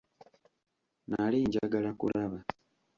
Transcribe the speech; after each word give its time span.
Nali 1.09 1.39
njagala 1.47 1.91
kulaba. 1.99 2.37